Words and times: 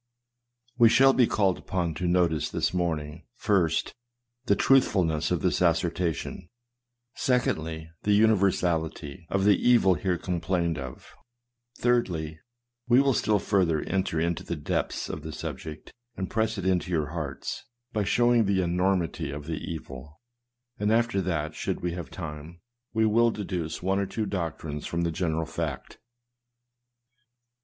We 0.79 0.89
shall 0.89 1.13
be 1.13 1.27
called 1.27 1.59
upon 1.59 1.93
to 1.93 2.07
notice, 2.07 2.49
this 2.49 2.73
morning, 2.73 3.27
first, 3.35 3.93
the 4.45 4.55
truthfulness 4.55 5.29
of 5.29 5.41
this 5.43 5.61
assertion; 5.61 6.49
secondly, 7.13 7.91
the 8.01 8.19
univer 8.19 8.49
sality 8.51 9.27
of 9.29 9.45
the 9.45 9.55
evil 9.61 9.93
here 9.93 10.17
complained 10.17 10.79
of; 10.79 11.13
thirdly, 11.77 12.39
we 12.87 12.99
will 12.99 13.13
still 13.13 13.37
further 13.37 13.79
enter 13.83 14.19
into 14.19 14.43
the 14.43 14.55
depths 14.55 15.07
of 15.07 15.21
the 15.21 15.31
subject, 15.31 15.93
and 16.17 16.31
press 16.31 16.57
it 16.57 16.63
to 16.81 16.89
your 16.89 17.09
hearts, 17.11 17.65
by 17.93 18.03
showing 18.03 18.45
the 18.45 18.63
enormity 18.63 19.29
of 19.29 19.45
the 19.45 19.61
evil; 19.71 20.19
and 20.79 20.91
after 20.91 21.21
that, 21.21 21.53
should 21.53 21.81
we 21.81 21.91
have 21.91 22.09
time, 22.09 22.59
we 22.91 23.05
will 23.05 23.29
deduce 23.29 23.83
one 23.83 23.99
or 23.99 24.07
two 24.07 24.25
doctrines 24.25 24.87
from 24.87 25.01
the 25.01 25.11
general 25.11 25.45
fact. 25.45 25.99